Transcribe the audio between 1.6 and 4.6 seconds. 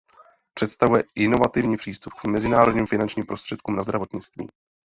přístup k mezinárodním finančním prostředkům na zdravotnictví.